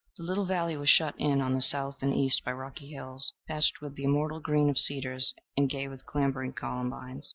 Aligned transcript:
The 0.17 0.23
little 0.23 0.47
valley 0.47 0.75
was 0.75 0.89
shut 0.89 1.13
in 1.19 1.41
on 1.41 1.53
the 1.53 1.61
south 1.61 2.01
and 2.01 2.11
east 2.11 2.43
by 2.43 2.53
rocky 2.53 2.87
hills, 2.89 3.33
patched 3.47 3.81
with 3.81 3.93
the 3.95 4.03
immortal 4.05 4.39
green 4.39 4.67
of 4.67 4.79
cedars 4.79 5.31
and 5.55 5.69
gay 5.69 5.87
with 5.87 6.07
clambering 6.07 6.53
columbines. 6.53 7.29